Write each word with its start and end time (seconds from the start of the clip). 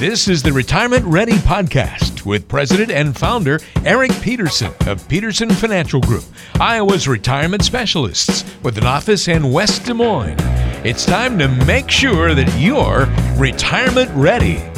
This 0.00 0.28
is 0.28 0.42
the 0.42 0.50
Retirement 0.50 1.04
Ready 1.04 1.34
Podcast 1.34 2.24
with 2.24 2.48
President 2.48 2.90
and 2.90 3.14
Founder 3.14 3.60
Eric 3.84 4.10
Peterson 4.22 4.72
of 4.86 5.06
Peterson 5.08 5.50
Financial 5.50 6.00
Group, 6.00 6.24
Iowa's 6.58 7.06
retirement 7.06 7.62
specialists 7.62 8.50
with 8.62 8.78
an 8.78 8.86
office 8.86 9.28
in 9.28 9.52
West 9.52 9.84
Des 9.84 9.92
Moines. 9.92 10.38
It's 10.86 11.04
time 11.04 11.38
to 11.38 11.48
make 11.66 11.90
sure 11.90 12.34
that 12.34 12.58
you're 12.58 13.08
retirement 13.38 14.10
ready. 14.14 14.69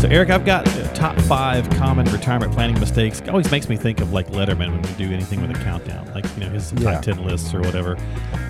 So, 0.00 0.08
Eric, 0.08 0.30
I've 0.30 0.46
got 0.46 0.66
uh, 0.66 0.88
top 0.94 1.14
five 1.20 1.68
common 1.70 2.06
retirement 2.10 2.54
planning 2.54 2.80
mistakes. 2.80 3.20
It 3.20 3.28
always 3.28 3.50
makes 3.50 3.68
me 3.68 3.76
think 3.76 4.00
of 4.00 4.14
like 4.14 4.28
Letterman 4.28 4.70
when 4.70 4.80
we 4.80 4.92
do 4.94 5.12
anything 5.12 5.42
with 5.42 5.50
a 5.50 5.62
countdown, 5.62 6.10
like 6.14 6.24
you 6.36 6.40
know 6.40 6.48
his 6.48 6.72
Yeah. 6.72 6.92
top 6.92 7.02
ten 7.02 7.22
lists 7.26 7.52
or 7.52 7.60
whatever. 7.60 7.98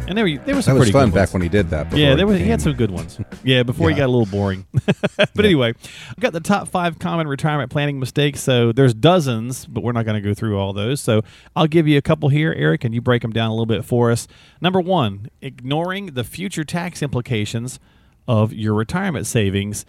And 0.07 0.17
there, 0.17 0.25
were, 0.25 0.39
there 0.45 0.55
was 0.55 0.65
some 0.67 0.75
That 0.75 0.79
was 0.81 0.91
pretty 0.91 0.93
fun 0.93 1.11
back 1.11 1.33
when 1.33 1.43
he 1.43 1.49
did 1.49 1.71
that. 1.71 1.93
Yeah, 1.93 2.15
there 2.15 2.29
was, 2.29 2.39
he 2.39 2.45
had 2.47 2.63
some 2.63 2.75
good 2.75 2.93
ones. 2.93 3.19
Yeah, 3.43 3.63
before 3.65 3.89
he 3.89 3.97
got 3.97 4.05
a 4.05 4.13
little 4.13 4.27
boring. 4.27 4.67
but 5.17 5.45
anyway, 5.45 5.73
I've 6.11 6.21
got 6.21 6.35
the 6.35 6.41
top 6.41 6.69
five 6.69 6.99
common 6.99 7.27
retirement 7.27 7.71
planning 7.71 7.99
mistakes. 7.99 8.41
So 8.41 8.71
there's 8.71 8.93
dozens, 8.93 9.65
but 9.67 9.83
we're 9.83 9.93
not 9.93 10.05
going 10.05 10.23
to 10.23 10.29
go 10.29 10.35
through 10.35 10.59
all 10.59 10.73
those. 10.75 11.01
So 11.01 11.23
I'll 11.57 11.67
give 11.67 11.89
you 11.89 11.97
a 11.97 12.03
couple 12.03 12.29
here, 12.29 12.53
Eric, 12.57 12.85
and 12.85 12.95
you 12.95 13.01
break 13.01 13.23
them 13.23 13.33
down 13.33 13.49
a 13.49 13.55
little 13.55 13.67
bit 13.67 13.85
for 13.85 14.11
us. 14.11 14.29
Number 14.61 14.79
one, 14.81 15.31
ignoring 15.41 16.07
the 16.07 16.23
future 16.23 16.65
tax 16.65 17.03
implications 17.03 17.81
of 18.29 18.53
your 18.53 18.75
retirement 18.75 19.27
savings. 19.27 19.85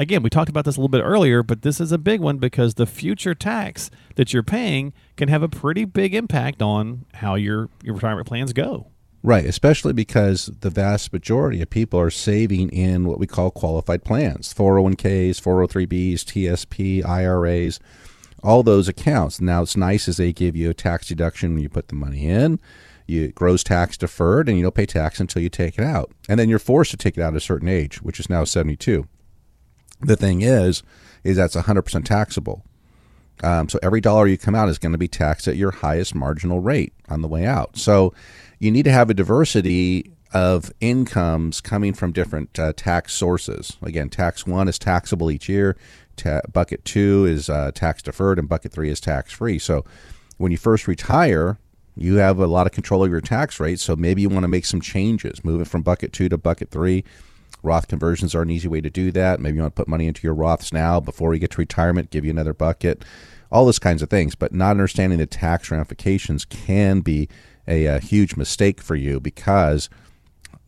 Again, 0.00 0.22
we 0.22 0.30
talked 0.30 0.48
about 0.48 0.64
this 0.64 0.76
a 0.76 0.80
little 0.80 0.88
bit 0.88 1.02
earlier, 1.02 1.42
but 1.42 1.62
this 1.62 1.80
is 1.80 1.90
a 1.90 1.98
big 1.98 2.20
one 2.20 2.38
because 2.38 2.74
the 2.74 2.86
future 2.86 3.34
tax 3.34 3.90
that 4.14 4.32
you're 4.32 4.44
paying 4.44 4.92
can 5.16 5.28
have 5.28 5.42
a 5.42 5.48
pretty 5.48 5.84
big 5.84 6.14
impact 6.14 6.62
on 6.62 7.04
how 7.14 7.34
your, 7.34 7.68
your 7.82 7.96
retirement 7.96 8.28
plans 8.28 8.52
go. 8.52 8.86
Right, 9.24 9.44
especially 9.44 9.92
because 9.92 10.52
the 10.60 10.70
vast 10.70 11.12
majority 11.12 11.60
of 11.60 11.70
people 11.70 11.98
are 11.98 12.10
saving 12.10 12.68
in 12.70 13.06
what 13.06 13.18
we 13.18 13.26
call 13.26 13.50
qualified 13.50 14.04
plans 14.04 14.54
401ks, 14.54 15.40
403bs, 15.42 16.20
TSP, 16.22 17.04
IRAs, 17.04 17.80
all 18.44 18.62
those 18.62 18.86
accounts. 18.86 19.40
Now, 19.40 19.62
it's 19.62 19.76
nice 19.76 20.06
as 20.06 20.18
they 20.18 20.32
give 20.32 20.54
you 20.54 20.70
a 20.70 20.74
tax 20.74 21.08
deduction 21.08 21.54
when 21.54 21.62
you 21.64 21.68
put 21.68 21.88
the 21.88 21.96
money 21.96 22.28
in. 22.28 22.60
You, 23.08 23.24
it 23.24 23.34
grows 23.34 23.64
tax 23.64 23.96
deferred, 23.96 24.48
and 24.48 24.56
you 24.56 24.62
don't 24.62 24.74
pay 24.74 24.86
tax 24.86 25.18
until 25.18 25.42
you 25.42 25.48
take 25.48 25.76
it 25.76 25.84
out. 25.84 26.12
And 26.28 26.38
then 26.38 26.48
you're 26.48 26.60
forced 26.60 26.92
to 26.92 26.96
take 26.96 27.18
it 27.18 27.20
out 27.20 27.32
at 27.32 27.38
a 27.38 27.40
certain 27.40 27.68
age, 27.68 28.00
which 28.00 28.20
is 28.20 28.30
now 28.30 28.44
72. 28.44 29.08
The 30.00 30.16
thing 30.16 30.42
is, 30.42 30.82
is 31.24 31.36
that's 31.36 31.56
100% 31.56 32.04
taxable. 32.04 32.64
Um, 33.42 33.68
so 33.68 33.78
every 33.82 34.00
dollar 34.00 34.26
you 34.26 34.36
come 34.36 34.54
out 34.54 34.68
is 34.68 34.78
going 34.78 34.92
to 34.92 34.98
be 34.98 35.08
taxed 35.08 35.46
at 35.46 35.56
your 35.56 35.70
highest 35.70 36.14
marginal 36.14 36.60
rate 36.60 36.92
on 37.08 37.22
the 37.22 37.28
way 37.28 37.46
out. 37.46 37.76
So 37.76 38.12
you 38.58 38.70
need 38.70 38.84
to 38.84 38.92
have 38.92 39.10
a 39.10 39.14
diversity 39.14 40.12
of 40.34 40.72
incomes 40.80 41.60
coming 41.60 41.94
from 41.94 42.12
different 42.12 42.58
uh, 42.58 42.72
tax 42.76 43.14
sources. 43.14 43.76
Again, 43.82 44.10
tax 44.10 44.46
one 44.46 44.68
is 44.68 44.78
taxable 44.78 45.30
each 45.30 45.48
year. 45.48 45.76
Ta- 46.16 46.42
bucket 46.52 46.84
two 46.84 47.24
is 47.24 47.48
uh, 47.48 47.70
tax 47.72 48.02
deferred, 48.02 48.38
and 48.38 48.48
bucket 48.48 48.72
three 48.72 48.90
is 48.90 49.00
tax 49.00 49.32
free. 49.32 49.58
So 49.58 49.84
when 50.36 50.52
you 50.52 50.58
first 50.58 50.86
retire, 50.86 51.58
you 51.96 52.16
have 52.16 52.38
a 52.38 52.46
lot 52.46 52.66
of 52.66 52.72
control 52.72 53.04
of 53.04 53.10
your 53.10 53.20
tax 53.20 53.58
rate. 53.58 53.80
So 53.80 53.96
maybe 53.96 54.22
you 54.22 54.28
want 54.28 54.44
to 54.44 54.48
make 54.48 54.66
some 54.66 54.80
changes, 54.80 55.44
move 55.44 55.60
it 55.60 55.68
from 55.68 55.82
bucket 55.82 56.12
two 56.12 56.28
to 56.28 56.36
bucket 56.36 56.70
three. 56.70 57.04
Roth 57.62 57.88
conversions 57.88 58.34
are 58.34 58.42
an 58.42 58.50
easy 58.50 58.68
way 58.68 58.80
to 58.80 58.90
do 58.90 59.10
that. 59.12 59.40
Maybe 59.40 59.56
you 59.56 59.62
want 59.62 59.74
to 59.74 59.80
put 59.80 59.88
money 59.88 60.06
into 60.06 60.26
your 60.26 60.34
Roths 60.34 60.72
now 60.72 61.00
before 61.00 61.34
you 61.34 61.40
get 61.40 61.50
to 61.52 61.58
retirement, 61.58 62.10
give 62.10 62.24
you 62.24 62.30
another 62.30 62.54
bucket, 62.54 63.04
all 63.50 63.64
those 63.64 63.78
kinds 63.78 64.02
of 64.02 64.10
things. 64.10 64.34
But 64.34 64.52
not 64.52 64.72
understanding 64.72 65.18
the 65.18 65.26
tax 65.26 65.70
ramifications 65.70 66.44
can 66.44 67.00
be 67.00 67.28
a, 67.66 67.86
a 67.86 67.98
huge 67.98 68.36
mistake 68.36 68.80
for 68.80 68.94
you 68.94 69.20
because 69.20 69.88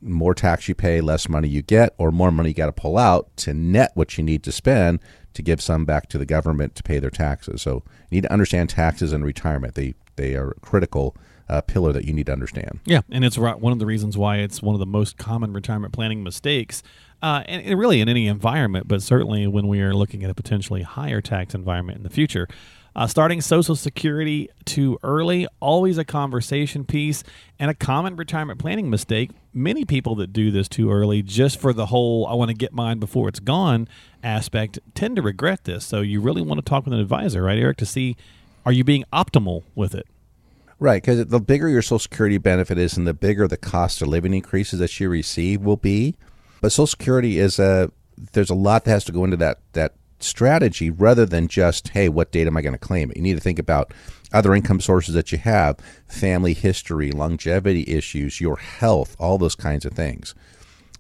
more 0.03 0.35
tax 0.35 0.69
you 0.69 0.75
pay, 0.75 1.01
less 1.01 1.29
money 1.29 1.49
you 1.49 1.63
get, 1.63 1.95
or 1.99 2.11
more 2.11 2.31
money 2.31 2.51
you 2.51 2.55
got 2.55 2.67
to 2.67 2.73
pull 2.73 2.97
out 2.97 3.35
to 3.37 3.55
net 3.55 3.93
what 3.95 4.17
you 4.17 4.25
need 4.25 4.43
to 4.45 4.53
spend 4.53 5.01
to 5.35 5.43
give 5.43 5.61
some 5.61 5.85
back 5.85 6.09
to 6.09 6.19
the 6.19 6.27
government 6.27 6.75
to 6.75 6.83
pay 6.83 6.99
their 6.99 7.11
taxes. 7.11 7.63
So 7.63 7.83
you 8.11 8.17
need 8.17 8.23
to 8.23 8.33
understand 8.33 8.71
taxes 8.71 9.13
and 9.13 9.25
retirement. 9.25 9.75
They 9.75 9.95
they 10.17 10.35
are 10.35 10.55
critical 10.61 11.17
uh, 11.51 11.61
pillar 11.63 11.93
that 11.93 12.05
you 12.05 12.13
need 12.13 12.27
to 12.27 12.33
understand. 12.33 12.79
Yeah, 12.85 13.03
and 13.11 13.25
it's 13.25 13.37
one 13.37 13.73
of 13.73 13.79
the 13.81 13.87
reasons 13.87 14.17
why 14.17 14.39
it's 14.39 14.63
one 14.63 14.75
of 14.75 14.79
the 14.79 14.87
most 14.87 15.19
common 15.19 15.53
retirement 15.53 15.93
planning 15.93 16.23
mistakes, 16.23 16.83
uh, 17.23 17.43
and, 17.47 17.79
really 17.79 18.01
in 18.01 18.09
any 18.09 18.29
environment, 18.29 18.87
but 18.87 19.03
certainly 19.03 19.47
when 19.47 19.67
we 19.67 19.81
are 19.81 19.93
looking 19.93 20.23
at 20.23 20.31
a 20.31 20.35
potentially 20.35 20.83
higher 20.83 21.21
tax 21.21 21.55
environment 21.55 21.99
in 21.99 22.05
the 22.05 22.11
future. 22.11 22.47
Uh, 22.97 23.07
starting 23.07 23.41
Social 23.41 23.77
Security 23.77 24.49
too 24.65 24.99
early, 25.05 25.47
always 25.61 25.97
a 25.97 26.05
conversation 26.05 26.85
piece, 26.85 27.23
and 27.59 27.71
a 27.71 27.75
common 27.75 28.17
retirement 28.17 28.59
planning 28.59 28.91
mistake. 28.91 29.31
Many 29.53 29.85
people 29.85 30.17
that 30.17 30.33
do 30.33 30.51
this 30.51 30.69
too 30.69 30.91
early, 30.91 31.23
just 31.23 31.61
for 31.61 31.73
the 31.73 31.87
whole 31.87 32.27
"I 32.27 32.35
want 32.35 32.49
to 32.49 32.57
get 32.57 32.73
mine 32.73 32.99
before 32.99 33.29
it's 33.29 33.39
gone" 33.39 33.87
aspect, 34.25 34.81
tend 34.95 35.17
to 35.17 35.23
regret 35.23 35.65
this. 35.65 35.85
So 35.85 36.01
you 36.01 36.21
really 36.21 36.43
want 36.43 36.59
to 36.59 36.69
talk 36.69 36.85
with 36.85 36.93
an 36.93 37.01
advisor, 37.01 37.45
right, 37.45 37.59
Eric, 37.59 37.77
to 37.79 37.87
see 37.87 38.17
are 38.67 38.73
you 38.73 38.83
being 38.83 39.05
optimal 39.13 39.63
with 39.77 39.95
it. 39.95 40.07
Right, 40.81 41.03
because 41.03 41.27
the 41.27 41.41
bigger 41.41 41.69
your 41.69 41.83
Social 41.83 41.99
Security 41.99 42.39
benefit 42.39 42.79
is, 42.79 42.97
and 42.97 43.07
the 43.07 43.13
bigger 43.13 43.47
the 43.47 43.59
cost 43.59 44.01
of 44.01 44.09
living 44.09 44.33
increases 44.33 44.79
that 44.79 44.99
you 44.99 45.11
receive 45.11 45.61
will 45.61 45.77
be. 45.77 46.17
But 46.63 46.73
Social 46.73 46.87
Security 46.87 47.39
is 47.39 47.59
a 47.59 47.93
there's 48.33 48.51
a 48.51 48.55
lot 48.55 48.85
that 48.85 48.91
has 48.91 49.05
to 49.05 49.13
go 49.13 49.25
into 49.25 49.37
that 49.37 49.61
that 49.75 49.95
strategy 50.21 50.91
rather 50.91 51.27
than 51.27 51.49
just 51.49 51.89
hey, 51.89 52.09
what 52.09 52.33
date 52.33 52.47
am 52.47 52.57
I 52.57 52.63
going 52.63 52.73
to 52.73 52.79
claim 52.79 53.11
it? 53.11 53.19
You 53.19 53.23
need 53.23 53.35
to 53.35 53.41
think 53.41 53.59
about 53.59 53.93
other 54.33 54.55
income 54.55 54.81
sources 54.81 55.15
that 55.15 55.33
you 55.33 55.39
have, 55.39 55.79
family 56.09 56.55
history, 56.55 57.13
longevity 57.13 57.85
issues, 57.87 58.41
your 58.41 58.57
health, 58.57 59.17
all 59.19 59.37
those 59.37 59.55
kinds 59.55 59.85
of 59.85 59.93
things. 59.93 60.35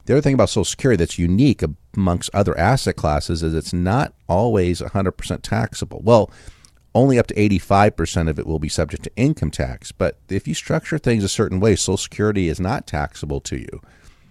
The 0.04 0.14
other 0.14 0.22
thing 0.22 0.34
about 0.34 0.50
Social 0.50 0.64
Security 0.66 0.98
that's 0.98 1.18
unique 1.18 1.62
amongst 1.96 2.28
other 2.34 2.58
asset 2.58 2.96
classes 2.96 3.42
is 3.42 3.54
it's 3.54 3.72
not 3.72 4.12
always 4.28 4.82
100% 4.82 5.40
taxable. 5.42 6.02
Well, 6.04 6.30
only 6.94 7.18
up 7.18 7.26
to 7.28 7.34
85% 7.34 8.28
of 8.28 8.38
it 8.38 8.46
will 8.46 8.58
be 8.58 8.68
subject 8.68 9.04
to 9.04 9.16
income 9.16 9.50
tax. 9.50 9.92
But 9.92 10.18
if 10.28 10.48
you 10.48 10.54
structure 10.54 10.98
things 10.98 11.24
a 11.24 11.28
certain 11.28 11.60
way, 11.60 11.76
Social 11.76 11.96
Security 11.96 12.48
is 12.48 12.60
not 12.60 12.86
taxable 12.86 13.40
to 13.42 13.56
you. 13.56 13.80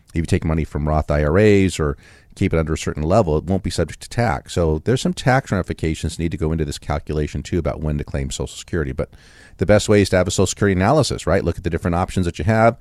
If 0.10 0.16
you 0.16 0.24
take 0.24 0.44
money 0.44 0.64
from 0.64 0.88
Roth 0.88 1.12
IRAs 1.12 1.80
or 1.80 1.96
keep 2.36 2.54
it 2.54 2.60
under 2.60 2.74
a 2.74 2.78
certain 2.78 3.04
level, 3.04 3.38
it 3.38 3.44
won't 3.44 3.64
be 3.64 3.70
subject 3.70 4.02
to 4.02 4.10
tax. 4.10 4.54
So 4.54 4.80
there's 4.80 5.02
some 5.02 5.14
tax 5.14 5.52
ramifications 5.52 6.18
need 6.18 6.32
to 6.32 6.38
go 6.38 6.52
into 6.52 6.66
this 6.66 6.80
calculation 6.80 7.44
too 7.44 7.60
about 7.60 7.82
when 7.82 7.98
to 7.98 8.04
claim 8.04 8.32
Social 8.32 8.48
Security. 8.48 8.92
But 8.92 9.12
the 9.58 9.66
best 9.66 9.88
way 9.88 10.02
is 10.02 10.10
to 10.10 10.18
have 10.18 10.28
a 10.28 10.32
Social 10.32 10.48
Security 10.48 10.80
analysis, 10.80 11.28
right? 11.28 11.44
Look 11.44 11.58
at 11.58 11.64
the 11.64 11.70
different 11.70 11.96
options 11.96 12.26
that 12.26 12.40
you 12.40 12.46
have 12.46 12.78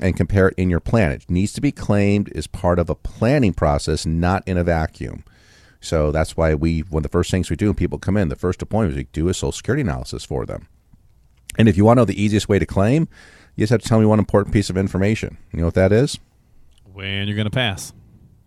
and 0.00 0.16
compare 0.16 0.48
it 0.48 0.54
in 0.56 0.70
your 0.70 0.80
plan. 0.80 1.12
It 1.12 1.30
needs 1.30 1.52
to 1.52 1.60
be 1.60 1.72
claimed 1.72 2.32
as 2.34 2.46
part 2.46 2.78
of 2.78 2.88
a 2.88 2.94
planning 2.94 3.52
process, 3.52 4.06
not 4.06 4.42
in 4.46 4.56
a 4.56 4.64
vacuum. 4.64 5.24
So 5.80 6.12
that's 6.12 6.36
why 6.36 6.54
we, 6.54 6.80
one 6.80 7.00
of 7.00 7.02
the 7.04 7.08
first 7.08 7.30
things 7.30 7.48
we 7.48 7.56
do 7.56 7.66
when 7.66 7.74
people 7.74 7.98
come 7.98 8.16
in, 8.16 8.28
the 8.28 8.36
first 8.36 8.60
appointment 8.62 8.92
is 8.92 8.96
we 8.98 9.04
do 9.12 9.28
a 9.28 9.34
Social 9.34 9.52
Security 9.52 9.80
analysis 9.82 10.24
for 10.24 10.44
them. 10.44 10.68
And 11.58 11.68
if 11.68 11.76
you 11.76 11.84
want 11.84 11.96
to 11.96 12.00
know 12.02 12.04
the 12.04 12.22
easiest 12.22 12.48
way 12.48 12.58
to 12.58 12.66
claim, 12.66 13.08
you 13.56 13.62
just 13.62 13.70
have 13.70 13.82
to 13.82 13.88
tell 13.88 13.98
me 13.98 14.06
one 14.06 14.18
important 14.18 14.52
piece 14.52 14.70
of 14.70 14.76
information. 14.76 15.38
You 15.52 15.60
know 15.60 15.66
what 15.66 15.74
that 15.74 15.92
is? 15.92 16.18
When 16.92 17.26
you're 17.26 17.36
going 17.36 17.46
to 17.46 17.50
pass. 17.50 17.92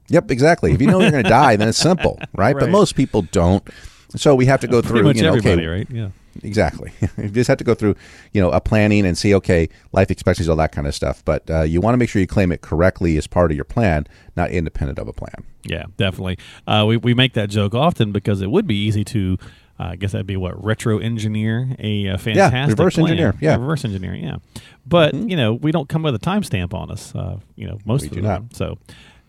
Yep, 0.10 0.32
exactly. 0.32 0.74
If 0.74 0.82
you 0.82 0.88
know 0.88 1.00
you're 1.02 1.12
going 1.12 1.24
to 1.26 1.30
die, 1.30 1.56
then 1.56 1.68
it's 1.68 1.78
simple, 1.78 2.20
right? 2.34 2.56
But 2.58 2.70
most 2.70 2.96
people 2.96 3.24
don't. 3.24 3.68
So 4.16 4.36
we 4.36 4.46
have 4.46 4.62
to 4.62 4.68
go 4.68 4.82
Pretty 4.82 4.88
through. 4.90 5.04
much 5.04 5.16
you 5.18 5.24
know, 5.24 5.30
everybody, 5.30 5.62
okay, 5.64 5.68
right? 5.68 5.88
Yeah. 5.90 6.10
Exactly. 6.42 6.92
you 7.18 7.30
just 7.30 7.48
have 7.48 7.58
to 7.60 7.64
go 7.64 7.74
through, 7.76 7.96
you 8.32 8.42
know, 8.42 8.50
a 8.52 8.60
planning 8.60 9.06
and 9.06 9.18
see, 9.18 9.36
okay, 9.36 9.70
life 9.92 10.10
expectancy, 10.10 10.50
all 10.50 10.56
that 10.56 10.72
kind 10.72 10.88
of 10.88 10.96
stuff. 10.96 11.24
But 11.26 11.50
uh, 11.50 11.62
you 11.62 11.80
want 11.82 11.94
to 11.94 11.98
make 11.98 12.10
sure 12.10 12.20
you 12.20 12.28
claim 12.28 12.52
it 12.52 12.62
correctly 12.62 13.18
as 13.18 13.28
part 13.28 13.52
of 13.52 13.56
your 13.56 13.66
plan, 13.66 14.08
not 14.36 14.50
independent 14.52 14.98
of 15.00 15.08
a 15.08 15.14
plan. 15.14 15.36
Yeah, 15.64 15.84
definitely. 15.98 16.38
Uh, 16.68 16.86
we, 16.88 16.98
we 16.98 17.14
make 17.14 17.34
that 17.34 17.50
joke 17.50 17.74
often 17.76 18.12
because 18.12 18.42
it 18.42 18.50
would 18.50 18.66
be 18.68 18.76
easy 18.76 19.04
to, 19.06 19.38
uh, 19.80 19.84
I 19.84 19.96
guess 19.96 20.12
that'd 20.12 20.28
be 20.28 20.38
what, 20.38 20.62
retro 20.64 20.98
engineer 21.00 21.76
a, 21.80 22.10
uh 22.10 22.18
fantastic 22.18 22.78
reverse 22.78 22.96
plan. 22.96 23.08
engineer, 23.08 23.34
yeah. 23.40 23.54
Mm-hmm. 23.54 23.62
reverse 23.62 23.86
engineer, 23.86 24.16
yeah. 24.16 24.38
But, 24.86 25.14
you 25.14 25.38
know, 25.38 25.54
we 25.54 25.72
don't 25.72 25.88
come 25.88 26.04
with 26.04 26.16
a 26.16 26.20
timestamp 26.20 26.74
on 26.74 26.92
us, 26.92 27.14
uh, 27.16 27.40
you 27.56 27.68
know, 27.68 27.80
most 27.86 28.02
We 28.02 28.08
of 28.10 28.16
the 28.16 28.22
not. 28.22 28.28
time. 28.38 28.50
So, 28.54 28.78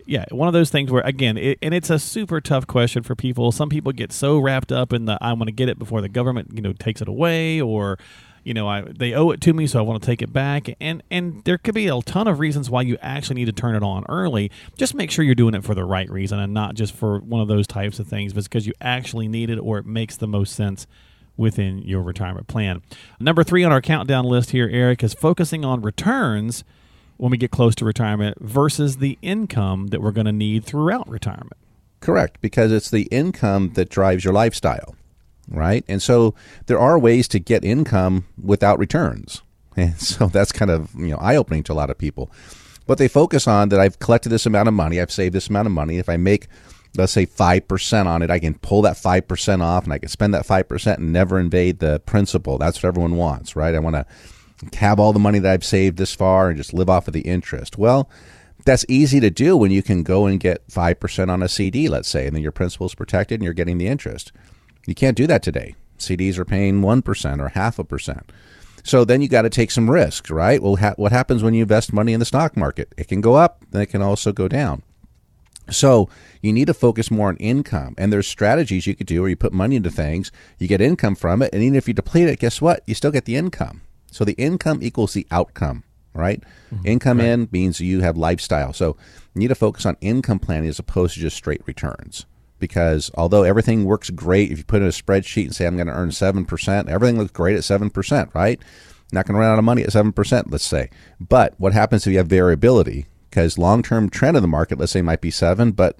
yeah, 0.06 0.24
one 0.30 0.48
of 0.48 0.54
those 0.54 0.70
things 0.70 0.90
where, 0.90 1.02
again, 1.02 1.36
it, 1.36 1.58
and 1.62 1.72
it's 1.72 1.90
a 1.90 1.98
super 1.98 2.40
tough 2.40 2.66
question 2.66 3.02
for 3.02 3.14
people. 3.14 3.52
Some 3.52 3.68
people 3.68 3.92
get 3.92 4.12
so 4.12 4.38
wrapped 4.38 4.72
up 4.72 4.92
in 4.92 5.06
the, 5.06 5.18
I 5.20 5.32
want 5.32 5.48
to 5.48 5.52
get 5.52 5.68
it 5.68 5.78
before 5.78 6.00
the 6.00 6.08
government, 6.08 6.50
you 6.54 6.60
know, 6.60 6.72
takes 6.72 7.00
it 7.00 7.08
away 7.08 7.60
or, 7.60 7.98
you 8.44 8.52
know, 8.52 8.68
I 8.68 8.82
they 8.82 9.14
owe 9.14 9.30
it 9.30 9.40
to 9.42 9.54
me, 9.54 9.66
so 9.66 9.78
I 9.78 9.82
want 9.82 10.02
to 10.02 10.06
take 10.06 10.20
it 10.20 10.32
back. 10.32 10.68
And 10.78 11.02
and 11.10 11.42
there 11.44 11.56
could 11.56 11.74
be 11.74 11.88
a 11.88 11.98
ton 12.02 12.28
of 12.28 12.38
reasons 12.38 12.68
why 12.68 12.82
you 12.82 12.98
actually 13.00 13.36
need 13.36 13.46
to 13.46 13.52
turn 13.52 13.74
it 13.74 13.82
on 13.82 14.04
early. 14.08 14.50
Just 14.76 14.94
make 14.94 15.10
sure 15.10 15.24
you're 15.24 15.34
doing 15.34 15.54
it 15.54 15.64
for 15.64 15.74
the 15.74 15.84
right 15.84 16.10
reason 16.10 16.38
and 16.38 16.52
not 16.52 16.74
just 16.74 16.94
for 16.94 17.20
one 17.20 17.40
of 17.40 17.48
those 17.48 17.66
types 17.66 17.98
of 17.98 18.06
things, 18.06 18.34
but 18.34 18.44
because 18.44 18.66
you 18.66 18.74
actually 18.82 19.28
need 19.28 19.48
it 19.48 19.58
or 19.58 19.78
it 19.78 19.86
makes 19.86 20.18
the 20.18 20.26
most 20.26 20.54
sense 20.54 20.86
within 21.36 21.78
your 21.78 22.02
retirement 22.02 22.46
plan. 22.46 22.82
Number 23.18 23.42
three 23.42 23.64
on 23.64 23.72
our 23.72 23.80
countdown 23.80 24.26
list 24.26 24.50
here, 24.50 24.68
Eric, 24.70 25.02
is 25.02 25.14
focusing 25.14 25.64
on 25.64 25.80
returns 25.80 26.64
when 27.16 27.30
we 27.30 27.36
get 27.36 27.50
close 27.50 27.74
to 27.76 27.84
retirement 27.84 28.38
versus 28.40 28.98
the 28.98 29.18
income 29.22 29.88
that 29.88 30.00
we're 30.00 30.12
going 30.12 30.26
to 30.26 30.32
need 30.32 30.64
throughout 30.64 31.08
retirement. 31.08 31.56
Correct, 32.00 32.40
because 32.40 32.70
it's 32.72 32.90
the 32.90 33.08
income 33.10 33.72
that 33.74 33.88
drives 33.88 34.24
your 34.24 34.34
lifestyle, 34.34 34.94
right? 35.48 35.84
And 35.88 36.02
so 36.02 36.34
there 36.66 36.78
are 36.78 36.98
ways 36.98 37.28
to 37.28 37.38
get 37.38 37.64
income 37.64 38.26
without 38.42 38.78
returns. 38.78 39.42
And 39.76 39.98
so 39.98 40.28
that's 40.28 40.52
kind 40.52 40.70
of, 40.70 40.94
you 40.94 41.08
know, 41.08 41.16
eye-opening 41.16 41.64
to 41.64 41.72
a 41.72 41.74
lot 41.74 41.90
of 41.90 41.98
people. 41.98 42.30
But 42.86 42.98
they 42.98 43.08
focus 43.08 43.48
on 43.48 43.70
that 43.70 43.80
I've 43.80 43.98
collected 43.98 44.28
this 44.28 44.46
amount 44.46 44.68
of 44.68 44.74
money, 44.74 45.00
I've 45.00 45.10
saved 45.10 45.34
this 45.34 45.48
amount 45.48 45.66
of 45.66 45.72
money. 45.72 45.98
If 45.98 46.08
I 46.08 46.16
make 46.16 46.46
let's 46.96 47.12
say 47.12 47.26
5% 47.26 48.06
on 48.06 48.22
it, 48.22 48.30
I 48.30 48.38
can 48.38 48.54
pull 48.54 48.82
that 48.82 48.96
5% 48.96 49.60
off 49.62 49.84
and 49.84 49.92
I 49.92 49.98
can 49.98 50.08
spend 50.08 50.34
that 50.34 50.46
5% 50.46 50.96
and 50.96 51.12
never 51.12 51.38
invade 51.38 51.80
the 51.80 52.00
principal. 52.00 52.58
That's 52.58 52.82
what 52.82 52.88
everyone 52.88 53.16
wants, 53.16 53.56
right? 53.56 53.74
I 53.74 53.78
want 53.78 53.96
to 53.96 54.06
have 54.74 54.98
all 54.98 55.12
the 55.12 55.18
money 55.18 55.38
that 55.38 55.52
I've 55.52 55.64
saved 55.64 55.98
this 55.98 56.14
far 56.14 56.48
and 56.48 56.56
just 56.56 56.72
live 56.72 56.88
off 56.88 57.08
of 57.08 57.14
the 57.14 57.22
interest. 57.22 57.76
Well, 57.76 58.08
that's 58.64 58.86
easy 58.88 59.20
to 59.20 59.30
do 59.30 59.56
when 59.56 59.70
you 59.70 59.82
can 59.82 60.02
go 60.02 60.26
and 60.26 60.40
get 60.40 60.66
5% 60.68 61.28
on 61.28 61.42
a 61.42 61.48
CD, 61.48 61.88
let's 61.88 62.08
say, 62.08 62.26
and 62.26 62.34
then 62.34 62.42
your 62.42 62.52
principal 62.52 62.86
is 62.86 62.94
protected 62.94 63.40
and 63.40 63.44
you're 63.44 63.52
getting 63.52 63.78
the 63.78 63.88
interest. 63.88 64.32
You 64.86 64.94
can't 64.94 65.16
do 65.16 65.26
that 65.26 65.42
today. 65.42 65.74
CDs 65.98 66.38
are 66.38 66.44
paying 66.44 66.80
1% 66.80 67.40
or 67.40 67.48
half 67.50 67.78
a 67.78 67.84
percent. 67.84 68.32
So 68.82 69.04
then 69.04 69.22
you 69.22 69.28
got 69.28 69.42
to 69.42 69.50
take 69.50 69.70
some 69.70 69.90
risks, 69.90 70.30
right? 70.30 70.62
Well, 70.62 70.76
ha- 70.76 70.94
what 70.96 71.12
happens 71.12 71.42
when 71.42 71.54
you 71.54 71.62
invest 71.62 71.92
money 71.92 72.12
in 72.12 72.20
the 72.20 72.26
stock 72.26 72.56
market? 72.56 72.92
It 72.98 73.08
can 73.08 73.20
go 73.20 73.34
up, 73.34 73.64
then 73.70 73.82
it 73.82 73.86
can 73.86 74.02
also 74.02 74.32
go 74.32 74.46
down. 74.46 74.82
So 75.70 76.10
you 76.42 76.52
need 76.52 76.66
to 76.66 76.74
focus 76.74 77.10
more 77.10 77.28
on 77.28 77.36
income. 77.38 77.94
And 77.96 78.12
there's 78.12 78.26
strategies 78.26 78.86
you 78.86 78.94
could 78.94 79.06
do 79.06 79.22
where 79.22 79.30
you 79.30 79.36
put 79.36 79.54
money 79.54 79.76
into 79.76 79.90
things, 79.90 80.30
you 80.58 80.68
get 80.68 80.82
income 80.82 81.14
from 81.14 81.40
it, 81.40 81.50
and 81.54 81.62
even 81.62 81.76
if 81.76 81.88
you 81.88 81.94
deplete 81.94 82.28
it, 82.28 82.38
guess 82.38 82.60
what? 82.60 82.82
You 82.86 82.94
still 82.94 83.10
get 83.10 83.24
the 83.24 83.36
income. 83.36 83.80
So 84.14 84.24
the 84.24 84.34
income 84.34 84.78
equals 84.80 85.12
the 85.12 85.26
outcome, 85.32 85.82
right? 86.12 86.40
Mm-hmm. 86.72 86.86
Income 86.86 87.18
right. 87.18 87.26
in 87.26 87.48
means 87.50 87.80
you 87.80 88.02
have 88.02 88.16
lifestyle. 88.16 88.72
So 88.72 88.96
you 89.34 89.40
need 89.40 89.48
to 89.48 89.56
focus 89.56 89.84
on 89.84 89.96
income 90.00 90.38
planning 90.38 90.68
as 90.68 90.78
opposed 90.78 91.14
to 91.14 91.20
just 91.20 91.36
straight 91.36 91.62
returns. 91.66 92.24
Because 92.60 93.10
although 93.16 93.42
everything 93.42 93.84
works 93.84 94.10
great, 94.10 94.52
if 94.52 94.58
you 94.58 94.64
put 94.64 94.82
in 94.82 94.86
a 94.86 94.92
spreadsheet 94.92 95.46
and 95.46 95.56
say, 95.56 95.66
I'm 95.66 95.74
going 95.74 95.88
to 95.88 95.92
earn 95.92 96.10
7%, 96.10 96.88
everything 96.88 97.18
looks 97.18 97.32
great 97.32 97.56
at 97.56 97.62
7%, 97.62 98.32
right? 98.36 98.60
Not 99.10 99.26
going 99.26 99.34
to 99.34 99.40
run 99.40 99.50
out 99.50 99.58
of 99.58 99.64
money 99.64 99.82
at 99.82 99.90
7%, 99.90 100.44
let's 100.48 100.62
say. 100.62 100.90
But 101.18 101.54
what 101.58 101.72
happens 101.72 102.06
if 102.06 102.12
you 102.12 102.18
have 102.18 102.28
variability? 102.28 103.06
Because 103.30 103.58
long 103.58 103.82
term 103.82 104.08
trend 104.08 104.36
of 104.36 104.44
the 104.44 104.48
market, 104.48 104.78
let's 104.78 104.92
say, 104.92 105.02
might 105.02 105.22
be 105.22 105.32
7 105.32 105.72
but 105.72 105.98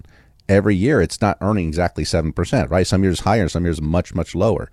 every 0.49 0.77
year 0.77 1.01
it's 1.01 1.21
not 1.21 1.39
earning 1.41 1.67
exactly 1.67 2.05
7%, 2.05 2.71
right? 2.71 2.87
Some 2.87 3.03
years 3.03 3.21
higher, 3.21 3.49
some 3.49 3.65
years 3.65 3.83
much, 3.83 4.15
much 4.15 4.37
lower. 4.37 4.71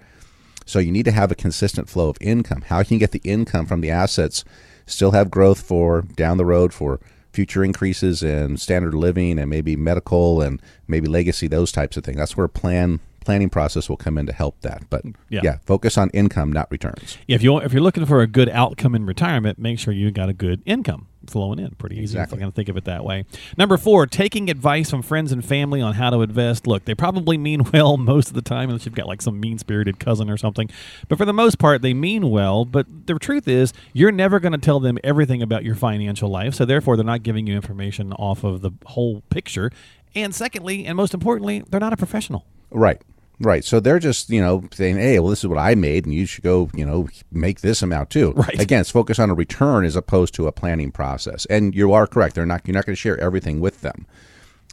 So 0.65 0.79
you 0.79 0.91
need 0.91 1.05
to 1.05 1.11
have 1.11 1.31
a 1.31 1.35
consistent 1.35 1.89
flow 1.89 2.09
of 2.09 2.17
income. 2.21 2.63
How 2.67 2.83
can 2.83 2.95
you 2.95 2.99
get 2.99 3.11
the 3.11 3.21
income 3.23 3.65
from 3.65 3.81
the 3.81 3.91
assets, 3.91 4.43
still 4.85 5.11
have 5.11 5.31
growth 5.31 5.61
for 5.61 6.01
down 6.01 6.37
the 6.37 6.45
road 6.45 6.73
for 6.73 6.99
future 7.33 7.63
increases 7.63 8.23
in 8.23 8.57
standard 8.57 8.93
living 8.93 9.39
and 9.39 9.49
maybe 9.49 9.75
medical 9.75 10.41
and 10.41 10.61
maybe 10.87 11.07
legacy, 11.07 11.47
those 11.47 11.71
types 11.71 11.97
of 11.97 12.03
things. 12.03 12.17
That's 12.17 12.35
where 12.35 12.47
plan 12.47 12.99
planning 13.21 13.49
process 13.49 13.87
will 13.87 13.97
come 13.97 14.17
in 14.17 14.25
to 14.25 14.33
help 14.33 14.59
that. 14.61 14.89
But 14.89 15.03
yeah. 15.29 15.41
yeah, 15.43 15.57
focus 15.65 15.97
on 15.97 16.09
income, 16.09 16.51
not 16.51 16.69
returns. 16.69 17.17
Yeah, 17.27 17.35
if 17.35 17.43
you 17.43 17.57
if 17.59 17.71
you're 17.71 17.81
looking 17.81 18.05
for 18.05 18.21
a 18.21 18.27
good 18.27 18.49
outcome 18.49 18.95
in 18.95 19.05
retirement, 19.05 19.57
make 19.57 19.79
sure 19.79 19.93
you 19.93 20.11
got 20.11 20.29
a 20.29 20.33
good 20.33 20.61
income 20.65 21.07
flowing 21.27 21.59
in. 21.59 21.71
Pretty 21.75 21.95
easy 21.95 22.17
exactly. 22.17 22.35
if 22.35 22.39
you 22.39 22.41
kind 22.41 22.49
of 22.49 22.55
think 22.55 22.69
of 22.69 22.77
it 22.77 22.85
that 22.85 23.03
way. 23.03 23.25
Number 23.57 23.77
four, 23.77 24.07
taking 24.07 24.49
advice 24.49 24.89
from 24.89 25.01
friends 25.01 25.31
and 25.31 25.45
family 25.45 25.81
on 25.81 25.93
how 25.93 26.09
to 26.09 26.21
invest. 26.21 26.67
Look, 26.67 26.85
they 26.85 26.95
probably 26.95 27.37
mean 27.37 27.63
well 27.73 27.97
most 27.97 28.29
of 28.29 28.33
the 28.33 28.41
time, 28.41 28.69
unless 28.69 28.85
you've 28.85 28.95
got 28.95 29.07
like 29.07 29.21
some 29.21 29.39
mean 29.39 29.57
spirited 29.57 29.99
cousin 29.99 30.29
or 30.29 30.37
something. 30.37 30.69
But 31.07 31.17
for 31.17 31.25
the 31.25 31.33
most 31.33 31.59
part, 31.59 31.81
they 31.81 31.93
mean 31.93 32.29
well. 32.29 32.65
But 32.65 33.07
the 33.07 33.17
truth 33.19 33.47
is, 33.47 33.73
you're 33.93 34.11
never 34.11 34.39
going 34.39 34.53
to 34.53 34.57
tell 34.57 34.79
them 34.79 34.97
everything 35.03 35.41
about 35.41 35.63
your 35.63 35.75
financial 35.75 36.29
life. 36.29 36.55
So 36.55 36.65
therefore, 36.65 36.97
they're 36.97 37.05
not 37.05 37.23
giving 37.23 37.47
you 37.47 37.55
information 37.55 38.13
off 38.13 38.43
of 38.43 38.61
the 38.61 38.71
whole 38.85 39.21
picture. 39.29 39.71
And 40.13 40.35
secondly, 40.35 40.85
and 40.85 40.97
most 40.97 41.13
importantly, 41.13 41.63
they're 41.69 41.79
not 41.79 41.93
a 41.93 41.97
professional. 41.97 42.45
Right. 42.69 43.01
Right. 43.41 43.65
So 43.65 43.79
they're 43.79 43.99
just, 43.99 44.29
you 44.29 44.41
know, 44.41 44.63
saying, 44.71 44.97
hey, 44.97 45.19
well, 45.19 45.29
this 45.29 45.39
is 45.39 45.47
what 45.47 45.57
I 45.57 45.75
made, 45.75 46.05
and 46.05 46.13
you 46.13 46.25
should 46.25 46.43
go, 46.43 46.69
you 46.73 46.85
know, 46.85 47.07
make 47.31 47.61
this 47.61 47.81
amount 47.81 48.09
too. 48.09 48.31
Right. 48.33 48.59
Again, 48.59 48.81
it's 48.81 48.91
focused 48.91 49.19
on 49.19 49.29
a 49.29 49.33
return 49.33 49.83
as 49.83 49.95
opposed 49.95 50.33
to 50.35 50.47
a 50.47 50.51
planning 50.51 50.91
process. 50.91 51.45
And 51.47 51.73
you 51.73 51.91
are 51.93 52.07
correct. 52.07 52.35
They're 52.35 52.45
not, 52.45 52.61
you're 52.67 52.73
not 52.73 52.85
going 52.85 52.95
to 52.95 52.99
share 52.99 53.19
everything 53.19 53.59
with 53.59 53.81
them. 53.81 54.05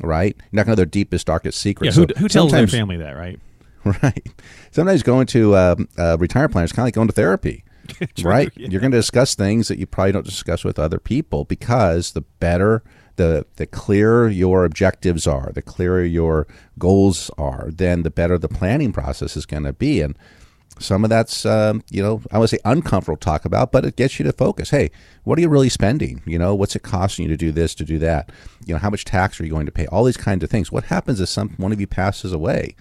Right. 0.03 0.37
You're 0.37 0.59
not 0.59 0.67
going 0.67 0.77
to 0.77 0.83
know 0.83 0.85
their 0.85 0.87
deepest, 0.87 1.27
darkest 1.27 1.59
secrets. 1.61 1.97
Yeah, 1.97 2.05
who, 2.05 2.09
so 2.15 2.21
who 2.21 2.29
tells 2.29 2.53
their 2.53 2.67
family 2.67 2.99
that, 2.99 3.17
right? 3.17 3.41
Right. 4.03 4.27
Sometimes 4.71 5.03
going 5.03 5.29
to 5.29 5.57
um, 5.57 5.89
a 5.97 6.19
retirement 6.19 6.53
plan 6.53 6.65
is 6.65 6.73
kind 6.73 6.83
of 6.83 6.87
like 6.89 6.95
going 6.95 7.07
to 7.07 7.15
therapy. 7.15 7.65
True, 8.17 8.29
right. 8.31 8.53
Yeah. 8.55 8.69
You're 8.69 8.83
going 8.83 8.91
to 8.91 8.99
discuss 8.99 9.35
things 9.35 9.69
that 9.69 9.79
you 9.79 9.87
probably 9.87 10.13
don't 10.13 10.27
discuss 10.27 10.63
with 10.63 10.79
other 10.79 10.99
people 10.99 11.45
because 11.45 12.13
the 12.13 12.21
better– 12.21 12.83
the 13.19 13.45
the 13.57 13.67
clearer 13.67 14.29
your 14.29 14.65
objectives 14.65 15.27
are, 15.27 15.53
the 15.53 15.61
clearer 15.61 16.03
your 16.03 16.47
goals 16.79 17.31
are, 17.37 17.69
then 17.71 18.03
the 18.03 18.11
better 18.11 18.39
the 18.39 18.49
planning 18.49 18.93
process 18.93 19.37
is 19.37 19.45
going 19.45 19.65
to 19.65 19.75
be. 19.75 20.01
And 20.01 20.17
some 20.79 21.05
of 21.05 21.11
that's 21.11 21.45
um, 21.45 21.83
you 21.91 22.03
know 22.03 22.23
I 22.31 22.39
would 22.39 22.49
say 22.49 22.59
uncomfortable 22.65 23.19
to 23.19 23.25
talk 23.25 23.45
about, 23.45 23.71
but 23.73 23.85
it 23.85 23.97
gets 23.97 24.19
you 24.19 24.25
to 24.25 24.33
focus. 24.33 24.71
Hey, 24.71 24.91
what 25.25 25.39
are 25.39 25.43
you 25.43 25.49
really 25.51 25.69
spending? 25.69 26.23
You 26.25 26.39
know, 26.39 26.55
what's 26.55 26.75
it 26.77 26.83
costing 26.83 27.25
you 27.25 27.29
to 27.29 27.37
do 27.37 27.53
this, 27.53 27.75
to 27.75 27.85
do 27.85 27.99
that? 27.99 28.31
You 28.65 28.75
know, 28.75 28.79
how 28.79 28.89
much 28.89 29.05
tax 29.05 29.39
are 29.39 29.45
you 29.45 29.51
going 29.51 29.67
to 29.67 29.73
pay? 29.73 29.87
All 29.89 30.05
these 30.05 30.17
kinds 30.17 30.43
of 30.43 30.51
things. 30.51 30.73
What 30.73 30.85
happens 30.85 31.21
if 31.21 31.29
some 31.29 31.51
one 31.59 31.73
of 31.73 31.81
you 31.81 31.87
passes 31.87 32.33
away? 32.33 32.75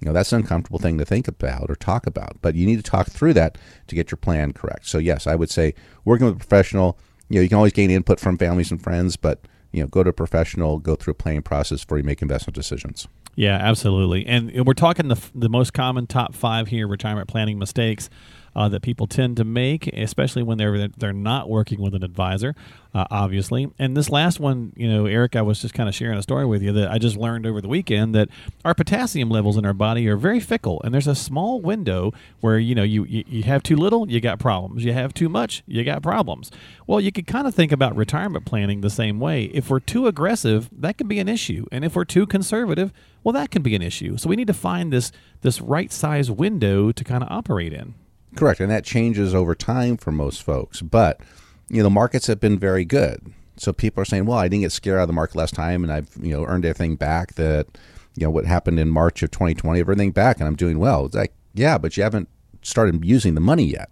You 0.00 0.06
know, 0.06 0.12
that's 0.12 0.32
an 0.32 0.40
uncomfortable 0.40 0.80
thing 0.80 0.98
to 0.98 1.04
think 1.04 1.28
about 1.28 1.70
or 1.70 1.76
talk 1.76 2.08
about, 2.08 2.38
but 2.42 2.56
you 2.56 2.66
need 2.66 2.76
to 2.76 2.90
talk 2.90 3.08
through 3.08 3.34
that 3.34 3.56
to 3.86 3.94
get 3.94 4.10
your 4.10 4.16
plan 4.16 4.52
correct. 4.52 4.86
So 4.86 4.98
yes, 4.98 5.28
I 5.28 5.36
would 5.36 5.50
say 5.50 5.74
working 6.04 6.26
with 6.26 6.34
a 6.34 6.38
professional. 6.38 6.98
You 7.28 7.36
know, 7.36 7.42
you 7.42 7.48
can 7.48 7.56
always 7.56 7.72
gain 7.72 7.90
input 7.90 8.18
from 8.18 8.36
families 8.36 8.70
and 8.70 8.82
friends, 8.82 9.16
but 9.16 9.46
you 9.72 9.82
know, 9.82 9.88
go 9.88 10.02
to 10.02 10.10
a 10.10 10.12
professional, 10.12 10.78
go 10.78 10.94
through 10.94 11.12
a 11.12 11.14
planning 11.14 11.42
process 11.42 11.80
before 11.80 11.98
you 11.98 12.04
make 12.04 12.22
investment 12.22 12.54
decisions. 12.54 13.08
Yeah, 13.34 13.56
absolutely. 13.56 14.26
And 14.26 14.66
we're 14.66 14.74
talking 14.74 15.08
the, 15.08 15.20
the 15.34 15.48
most 15.48 15.72
common 15.72 16.06
top 16.06 16.34
five 16.34 16.68
here 16.68 16.86
retirement 16.86 17.28
planning 17.28 17.58
mistakes 17.58 18.10
uh, 18.54 18.68
that 18.68 18.82
people 18.82 19.06
tend 19.06 19.36
to 19.36 19.44
make, 19.44 19.86
especially 19.88 20.42
when 20.42 20.58
they're 20.58 20.88
they're 20.88 21.12
not 21.12 21.48
working 21.48 21.80
with 21.80 21.94
an 21.94 22.02
advisor, 22.02 22.54
uh, 22.94 23.04
obviously. 23.10 23.70
And 23.78 23.96
this 23.96 24.10
last 24.10 24.40
one, 24.40 24.72
you 24.76 24.88
know, 24.88 25.06
Eric, 25.06 25.36
I 25.36 25.42
was 25.42 25.60
just 25.62 25.74
kind 25.74 25.88
of 25.88 25.94
sharing 25.94 26.18
a 26.18 26.22
story 26.22 26.44
with 26.44 26.62
you 26.62 26.72
that 26.72 26.90
I 26.90 26.98
just 26.98 27.16
learned 27.16 27.46
over 27.46 27.60
the 27.60 27.68
weekend 27.68 28.14
that 28.14 28.28
our 28.64 28.74
potassium 28.74 29.30
levels 29.30 29.56
in 29.56 29.64
our 29.64 29.72
body 29.72 30.06
are 30.08 30.16
very 30.16 30.40
fickle, 30.40 30.80
and 30.84 30.92
there's 30.92 31.06
a 31.06 31.14
small 31.14 31.60
window 31.60 32.12
where 32.40 32.58
you 32.58 32.74
know 32.74 32.82
you 32.82 33.04
you, 33.04 33.24
you 33.26 33.42
have 33.44 33.62
too 33.62 33.76
little, 33.76 34.10
you 34.10 34.20
got 34.20 34.38
problems. 34.38 34.84
You 34.84 34.92
have 34.92 35.14
too 35.14 35.28
much, 35.28 35.62
you 35.66 35.82
got 35.84 36.02
problems. 36.02 36.50
Well, 36.86 37.00
you 37.00 37.12
could 37.12 37.26
kind 37.26 37.46
of 37.46 37.54
think 37.54 37.72
about 37.72 37.96
retirement 37.96 38.44
planning 38.44 38.80
the 38.80 38.90
same 38.90 39.18
way. 39.18 39.44
If 39.44 39.70
we're 39.70 39.80
too 39.80 40.06
aggressive, 40.06 40.68
that 40.72 40.98
can 40.98 41.08
be 41.08 41.18
an 41.20 41.28
issue, 41.28 41.66
and 41.72 41.84
if 41.84 41.96
we're 41.96 42.04
too 42.04 42.26
conservative, 42.26 42.92
well, 43.24 43.32
that 43.32 43.50
can 43.50 43.62
be 43.62 43.74
an 43.74 43.82
issue. 43.82 44.16
So 44.16 44.28
we 44.28 44.36
need 44.36 44.48
to 44.48 44.54
find 44.54 44.92
this 44.92 45.10
this 45.40 45.60
right 45.60 45.90
size 45.92 46.30
window 46.30 46.92
to 46.92 47.04
kind 47.04 47.22
of 47.22 47.30
operate 47.30 47.72
in. 47.72 47.94
Correct, 48.36 48.60
and 48.60 48.70
that 48.70 48.84
changes 48.84 49.34
over 49.34 49.54
time 49.54 49.96
for 49.96 50.10
most 50.10 50.42
folks. 50.42 50.80
But 50.80 51.20
you 51.68 51.78
know, 51.78 51.84
the 51.84 51.90
markets 51.90 52.26
have 52.26 52.40
been 52.40 52.58
very 52.58 52.84
good. 52.84 53.32
So 53.56 53.72
people 53.72 54.02
are 54.02 54.06
saying, 54.06 54.26
"Well, 54.26 54.38
I 54.38 54.48
didn't 54.48 54.62
get 54.62 54.72
scared 54.72 54.98
out 54.98 55.02
of 55.02 55.08
the 55.08 55.14
market 55.14 55.36
last 55.36 55.54
time, 55.54 55.84
and 55.84 55.92
I've 55.92 56.10
you 56.20 56.32
know 56.32 56.44
earned 56.44 56.64
everything 56.64 56.96
back 56.96 57.34
that 57.34 57.66
you 58.14 58.24
know 58.24 58.30
what 58.30 58.46
happened 58.46 58.78
in 58.80 58.88
March 58.88 59.22
of 59.22 59.30
2020, 59.30 59.80
everything 59.80 60.10
back, 60.12 60.38
and 60.38 60.46
I'm 60.46 60.56
doing 60.56 60.78
well." 60.78 61.06
It's 61.06 61.14
like, 61.14 61.32
yeah, 61.54 61.78
but 61.78 61.96
you 61.96 62.02
haven't 62.02 62.28
started 62.62 63.04
using 63.04 63.34
the 63.34 63.40
money 63.40 63.64
yet. 63.64 63.90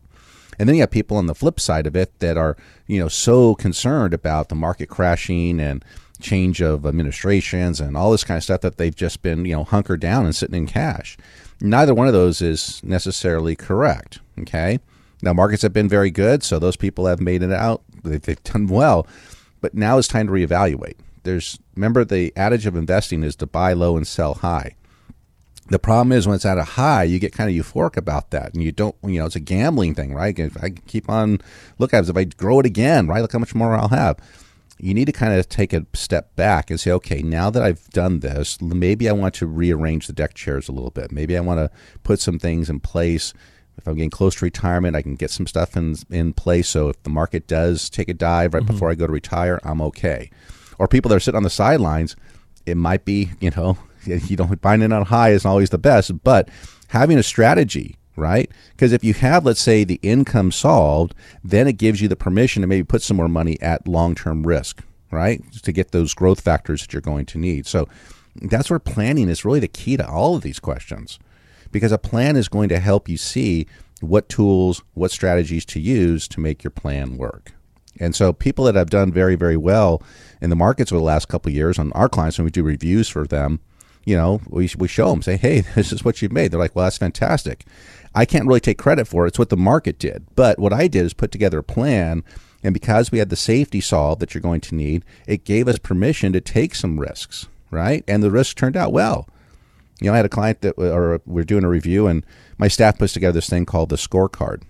And 0.58 0.68
then 0.68 0.76
you 0.76 0.82
have 0.82 0.90
people 0.90 1.16
on 1.16 1.26
the 1.26 1.34
flip 1.34 1.58
side 1.58 1.86
of 1.86 1.96
it 1.96 2.18
that 2.20 2.36
are 2.36 2.56
you 2.86 2.98
know 2.98 3.08
so 3.08 3.54
concerned 3.54 4.14
about 4.14 4.48
the 4.48 4.54
market 4.54 4.88
crashing 4.88 5.60
and 5.60 5.84
change 6.20 6.60
of 6.60 6.84
administrations 6.84 7.80
and 7.80 7.96
all 7.96 8.10
this 8.10 8.24
kind 8.24 8.36
of 8.36 8.44
stuff 8.44 8.60
that 8.60 8.76
they've 8.76 8.94
just 8.94 9.22
been 9.22 9.44
you 9.44 9.54
know 9.54 9.64
hunkered 9.64 10.00
down 10.00 10.24
and 10.24 10.36
sitting 10.36 10.54
in 10.54 10.66
cash. 10.66 11.16
Neither 11.60 11.94
one 11.94 12.06
of 12.06 12.12
those 12.12 12.40
is 12.40 12.80
necessarily 12.82 13.54
correct. 13.54 14.20
Okay. 14.40 14.78
Now, 15.22 15.34
markets 15.34 15.62
have 15.62 15.72
been 15.72 15.88
very 15.88 16.10
good, 16.10 16.42
so 16.42 16.58
those 16.58 16.76
people 16.76 17.06
have 17.06 17.20
made 17.20 17.42
it 17.42 17.52
out. 17.52 17.82
They've 18.02 18.42
done 18.44 18.66
well. 18.66 19.06
But 19.60 19.74
now 19.74 19.98
it's 19.98 20.08
time 20.08 20.26
to 20.28 20.32
reevaluate. 20.32 20.96
There's 21.22 21.58
remember 21.76 22.04
the 22.04 22.32
adage 22.34 22.64
of 22.64 22.76
investing 22.76 23.22
is 23.22 23.36
to 23.36 23.46
buy 23.46 23.74
low 23.74 23.96
and 23.96 24.06
sell 24.06 24.34
high. 24.34 24.76
The 25.68 25.78
problem 25.78 26.12
is 26.12 26.26
when 26.26 26.34
it's 26.34 26.46
at 26.46 26.58
a 26.58 26.64
high, 26.64 27.04
you 27.04 27.18
get 27.18 27.32
kind 27.32 27.48
of 27.50 27.54
euphoric 27.54 27.96
about 27.96 28.30
that, 28.30 28.54
and 28.54 28.62
you 28.62 28.72
don't. 28.72 28.96
You 29.04 29.20
know, 29.20 29.26
it's 29.26 29.36
a 29.36 29.40
gambling 29.40 29.94
thing, 29.94 30.14
right? 30.14 30.36
If 30.36 30.56
I 30.62 30.70
keep 30.70 31.10
on 31.10 31.40
look 31.78 31.92
at 31.92 32.04
it, 32.04 32.08
if 32.08 32.16
I 32.16 32.24
grow 32.24 32.58
it 32.60 32.66
again, 32.66 33.06
right? 33.06 33.20
Look 33.20 33.32
how 33.32 33.38
much 33.38 33.54
more 33.54 33.74
I'll 33.74 33.88
have 33.88 34.18
you 34.82 34.94
need 34.94 35.06
to 35.06 35.12
kind 35.12 35.32
of 35.32 35.48
take 35.48 35.72
a 35.72 35.86
step 35.94 36.34
back 36.36 36.70
and 36.70 36.80
say, 36.80 36.90
okay, 36.92 37.22
now 37.22 37.50
that 37.50 37.62
I've 37.62 37.88
done 37.90 38.20
this, 38.20 38.60
maybe 38.60 39.08
I 39.08 39.12
want 39.12 39.34
to 39.34 39.46
rearrange 39.46 40.06
the 40.06 40.12
deck 40.12 40.34
chairs 40.34 40.68
a 40.68 40.72
little 40.72 40.90
bit. 40.90 41.12
Maybe 41.12 41.36
I 41.36 41.40
want 41.40 41.58
to 41.58 41.70
put 42.02 42.20
some 42.20 42.38
things 42.38 42.70
in 42.70 42.80
place 42.80 43.34
If 43.76 43.86
I'm 43.86 43.96
getting 43.96 44.10
close 44.10 44.34
to 44.36 44.44
retirement, 44.44 44.96
I 44.96 45.02
can 45.02 45.16
get 45.16 45.30
some 45.30 45.46
stuff 45.46 45.76
in 45.76 45.96
in 46.10 46.32
place. 46.32 46.68
So 46.68 46.88
if 46.90 47.02
the 47.02 47.10
market 47.10 47.46
does 47.46 47.88
take 47.88 48.08
a 48.08 48.14
dive 48.14 48.54
right 48.54 48.62
mm-hmm. 48.62 48.72
before 48.72 48.90
I 48.90 48.94
go 48.94 49.06
to 49.06 49.12
retire, 49.12 49.58
I'm 49.64 49.80
okay. 49.82 50.30
Or 50.78 50.88
people 50.88 51.08
that 51.10 51.16
are 51.16 51.20
sitting 51.20 51.36
on 51.36 51.42
the 51.44 51.50
sidelines, 51.50 52.16
it 52.66 52.76
might 52.76 53.04
be 53.04 53.30
you 53.40 53.50
know 53.50 53.78
you 54.04 54.36
don't 54.36 54.60
buying 54.60 54.82
in 54.82 54.92
on 54.92 55.06
high 55.06 55.30
isn't 55.30 55.50
always 55.50 55.70
the 55.70 55.78
best, 55.78 56.22
but 56.22 56.48
having 56.88 57.18
a 57.18 57.22
strategy 57.22 57.96
right? 58.20 58.50
Because 58.70 58.92
if 58.92 59.02
you 59.02 59.14
have, 59.14 59.44
let's 59.44 59.60
say, 59.60 59.82
the 59.82 59.98
income 60.02 60.52
solved, 60.52 61.14
then 61.42 61.66
it 61.66 61.78
gives 61.78 62.00
you 62.00 62.06
the 62.06 62.16
permission 62.16 62.60
to 62.60 62.68
maybe 62.68 62.84
put 62.84 63.02
some 63.02 63.16
more 63.16 63.28
money 63.28 63.60
at 63.60 63.88
long 63.88 64.14
term 64.14 64.46
risk, 64.46 64.84
right? 65.10 65.42
To 65.62 65.72
get 65.72 65.90
those 65.90 66.14
growth 66.14 66.40
factors 66.40 66.82
that 66.82 66.92
you're 66.92 67.02
going 67.02 67.26
to 67.26 67.38
need. 67.38 67.66
So 67.66 67.88
that's 68.36 68.70
where 68.70 68.78
planning 68.78 69.28
is 69.28 69.44
really 69.44 69.60
the 69.60 69.68
key 69.68 69.96
to 69.96 70.08
all 70.08 70.36
of 70.36 70.42
these 70.42 70.60
questions 70.60 71.18
because 71.72 71.92
a 71.92 71.98
plan 71.98 72.36
is 72.36 72.48
going 72.48 72.68
to 72.68 72.78
help 72.78 73.08
you 73.08 73.16
see 73.16 73.66
what 74.00 74.28
tools, 74.28 74.82
what 74.94 75.10
strategies 75.10 75.64
to 75.66 75.80
use 75.80 76.28
to 76.28 76.40
make 76.40 76.62
your 76.62 76.70
plan 76.70 77.16
work. 77.16 77.52
And 77.98 78.14
so 78.14 78.32
people 78.32 78.64
that 78.64 78.74
have 78.74 78.90
done 78.90 79.12
very, 79.12 79.34
very 79.34 79.56
well 79.56 80.02
in 80.40 80.50
the 80.50 80.56
markets 80.56 80.92
over 80.92 80.98
the 80.98 81.04
last 81.04 81.28
couple 81.28 81.52
years 81.52 81.78
on 81.78 81.92
our 81.92 82.08
clients, 82.08 82.38
when 82.38 82.44
we 82.44 82.50
do 82.50 82.62
reviews 82.62 83.08
for 83.08 83.26
them, 83.26 83.60
you 84.04 84.16
know, 84.16 84.40
we, 84.48 84.70
we 84.78 84.88
show 84.88 85.10
them, 85.10 85.22
say, 85.22 85.36
hey, 85.36 85.60
this 85.74 85.92
is 85.92 86.04
what 86.04 86.22
you've 86.22 86.32
made. 86.32 86.50
They're 86.50 86.60
like, 86.60 86.74
well, 86.74 86.86
that's 86.86 86.98
fantastic. 86.98 87.64
I 88.14 88.24
can't 88.24 88.46
really 88.46 88.60
take 88.60 88.78
credit 88.78 89.06
for 89.06 89.24
it. 89.24 89.28
It's 89.28 89.38
what 89.38 89.50
the 89.50 89.56
market 89.56 89.98
did. 89.98 90.26
But 90.34 90.58
what 90.58 90.72
I 90.72 90.88
did 90.88 91.04
is 91.04 91.12
put 91.12 91.30
together 91.30 91.58
a 91.58 91.64
plan. 91.64 92.24
And 92.62 92.74
because 92.74 93.10
we 93.10 93.18
had 93.18 93.30
the 93.30 93.36
safety 93.36 93.80
solved 93.80 94.20
that 94.20 94.34
you're 94.34 94.42
going 94.42 94.60
to 94.62 94.74
need, 94.74 95.04
it 95.26 95.44
gave 95.44 95.68
us 95.68 95.78
permission 95.78 96.32
to 96.32 96.40
take 96.40 96.74
some 96.74 96.98
risks, 96.98 97.46
right? 97.70 98.04
And 98.08 98.22
the 98.22 98.30
risks 98.30 98.54
turned 98.54 98.76
out 98.76 98.92
well. 98.92 99.28
You 100.00 100.06
know, 100.06 100.14
I 100.14 100.16
had 100.16 100.26
a 100.26 100.30
client 100.30 100.62
that, 100.62 100.72
or 100.72 101.20
we 101.26 101.42
are 101.42 101.44
doing 101.44 101.64
a 101.64 101.68
review, 101.68 102.06
and 102.06 102.24
my 102.58 102.68
staff 102.68 102.98
puts 102.98 103.12
together 103.12 103.34
this 103.34 103.48
thing 103.48 103.66
called 103.66 103.90
the 103.90 103.96
scorecard. 103.96 104.62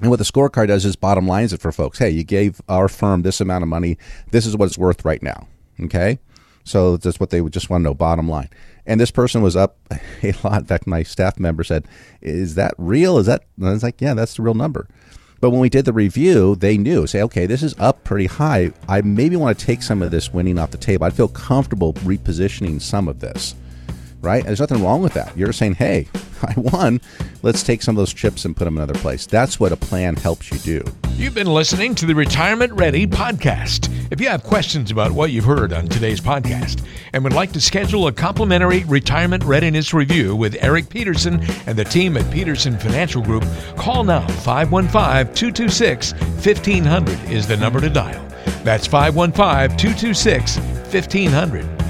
And 0.00 0.10
what 0.10 0.18
the 0.18 0.24
scorecard 0.24 0.68
does 0.68 0.84
is 0.84 0.96
bottom 0.96 1.26
lines 1.26 1.52
it 1.52 1.60
for 1.60 1.72
folks. 1.72 1.98
Hey, 1.98 2.10
you 2.10 2.24
gave 2.24 2.60
our 2.68 2.88
firm 2.88 3.22
this 3.22 3.40
amount 3.40 3.62
of 3.62 3.68
money. 3.68 3.96
This 4.30 4.46
is 4.46 4.56
what 4.56 4.66
it's 4.66 4.78
worth 4.78 5.04
right 5.04 5.22
now. 5.22 5.46
Okay. 5.80 6.18
So 6.64 6.96
that's 6.96 7.18
what 7.18 7.30
they 7.30 7.40
would 7.40 7.52
just 7.52 7.70
want 7.70 7.82
to 7.82 7.84
know, 7.84 7.94
bottom 7.94 8.28
line. 8.28 8.48
And 8.86 9.00
this 9.00 9.10
person 9.10 9.42
was 9.42 9.56
up 9.56 9.76
a 10.22 10.32
lot. 10.44 10.60
In 10.60 10.66
fact, 10.66 10.86
my 10.86 11.02
staff 11.02 11.38
member 11.38 11.64
said, 11.64 11.86
Is 12.20 12.54
that 12.54 12.74
real? 12.78 13.18
Is 13.18 13.26
that? 13.26 13.44
And 13.56 13.68
I 13.68 13.72
was 13.72 13.82
like, 13.82 14.00
Yeah, 14.00 14.14
that's 14.14 14.34
the 14.34 14.42
real 14.42 14.54
number. 14.54 14.86
But 15.40 15.50
when 15.50 15.60
we 15.60 15.70
did 15.70 15.86
the 15.86 15.92
review, 15.94 16.54
they 16.54 16.76
knew, 16.76 17.06
say, 17.06 17.22
okay, 17.22 17.46
this 17.46 17.62
is 17.62 17.74
up 17.78 18.04
pretty 18.04 18.26
high. 18.26 18.72
I 18.88 19.00
maybe 19.00 19.36
want 19.36 19.58
to 19.58 19.64
take 19.64 19.82
some 19.82 20.02
of 20.02 20.10
this 20.10 20.34
winning 20.34 20.58
off 20.58 20.70
the 20.70 20.76
table. 20.76 21.06
I'd 21.06 21.14
feel 21.14 21.28
comfortable 21.28 21.94
repositioning 21.94 22.82
some 22.82 23.08
of 23.08 23.20
this 23.20 23.54
right? 24.20 24.44
There's 24.44 24.60
nothing 24.60 24.82
wrong 24.82 25.02
with 25.02 25.14
that. 25.14 25.36
You're 25.36 25.52
saying, 25.52 25.74
hey, 25.74 26.08
I 26.42 26.54
won. 26.56 27.00
Let's 27.42 27.62
take 27.62 27.82
some 27.82 27.96
of 27.96 27.98
those 27.98 28.12
chips 28.12 28.44
and 28.44 28.56
put 28.56 28.64
them 28.64 28.76
another 28.76 28.94
place. 28.94 29.26
That's 29.26 29.58
what 29.58 29.72
a 29.72 29.76
plan 29.76 30.16
helps 30.16 30.50
you 30.50 30.58
do. 30.58 30.84
You've 31.16 31.34
been 31.34 31.46
listening 31.52 31.94
to 31.96 32.06
the 32.06 32.14
Retirement 32.14 32.72
Ready 32.72 33.06
podcast. 33.06 33.92
If 34.10 34.20
you 34.20 34.28
have 34.28 34.42
questions 34.42 34.90
about 34.90 35.12
what 35.12 35.30
you've 35.30 35.44
heard 35.44 35.72
on 35.72 35.86
today's 35.86 36.20
podcast 36.20 36.84
and 37.12 37.22
would 37.24 37.32
like 37.32 37.52
to 37.52 37.60
schedule 37.60 38.06
a 38.06 38.12
complimentary 38.12 38.84
retirement 38.84 39.44
readiness 39.44 39.92
review 39.92 40.34
with 40.34 40.56
Eric 40.60 40.88
Peterson 40.88 41.40
and 41.66 41.78
the 41.78 41.84
team 41.84 42.16
at 42.16 42.30
Peterson 42.32 42.78
Financial 42.78 43.22
Group, 43.22 43.44
call 43.76 44.04
now 44.04 44.26
515 44.26 45.34
226 45.34 46.12
1500 46.12 47.30
is 47.30 47.46
the 47.46 47.56
number 47.56 47.80
to 47.80 47.90
dial. 47.90 48.26
That's 48.64 48.86
515 48.86 49.76
226 49.76 50.56
1500. 50.58 51.89